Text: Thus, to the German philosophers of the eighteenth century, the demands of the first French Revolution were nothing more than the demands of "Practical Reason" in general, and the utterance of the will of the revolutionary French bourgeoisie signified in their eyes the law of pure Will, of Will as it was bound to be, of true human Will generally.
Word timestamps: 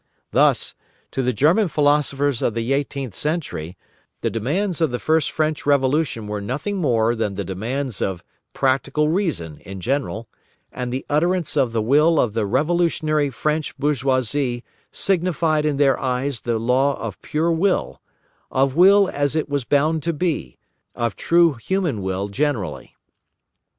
Thus, 0.31 0.73
to 1.11 1.21
the 1.21 1.31
German 1.31 1.67
philosophers 1.67 2.41
of 2.41 2.55
the 2.55 2.73
eighteenth 2.73 3.13
century, 3.13 3.77
the 4.21 4.31
demands 4.31 4.81
of 4.81 4.89
the 4.89 4.97
first 4.97 5.29
French 5.31 5.63
Revolution 5.63 6.25
were 6.25 6.41
nothing 6.41 6.77
more 6.77 7.13
than 7.13 7.35
the 7.35 7.43
demands 7.43 8.01
of 8.01 8.23
"Practical 8.51 9.09
Reason" 9.09 9.59
in 9.59 9.79
general, 9.79 10.27
and 10.71 10.91
the 10.91 11.05
utterance 11.07 11.55
of 11.55 11.71
the 11.71 11.83
will 11.83 12.19
of 12.19 12.33
the 12.33 12.47
revolutionary 12.47 13.29
French 13.29 13.77
bourgeoisie 13.77 14.63
signified 14.91 15.67
in 15.67 15.77
their 15.77 15.99
eyes 15.99 16.41
the 16.41 16.57
law 16.57 16.99
of 16.99 17.21
pure 17.21 17.51
Will, 17.51 18.01
of 18.49 18.75
Will 18.75 19.07
as 19.07 19.35
it 19.35 19.47
was 19.49 19.65
bound 19.65 20.01
to 20.01 20.13
be, 20.13 20.57
of 20.95 21.15
true 21.15 21.53
human 21.53 22.01
Will 22.01 22.27
generally. 22.27 22.95